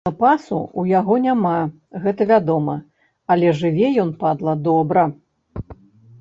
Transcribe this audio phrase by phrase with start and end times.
[0.07, 1.51] Запасу ў яго няма,
[2.05, 2.75] гэта вядома,
[3.35, 5.05] але жыве ён, падла, добра.